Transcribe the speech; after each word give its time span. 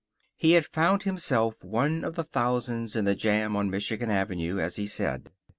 He 0.35 0.53
had 0.53 0.65
found 0.65 1.03
himself 1.03 1.63
one 1.63 2.03
of 2.03 2.15
the 2.15 2.23
thousands 2.23 2.95
in 2.95 3.05
the 3.05 3.13
jam 3.13 3.55
on 3.55 3.69
Michigan 3.69 4.09
Avenue, 4.09 4.57
as 4.59 4.77
he 4.77 4.87
said. 4.87 5.29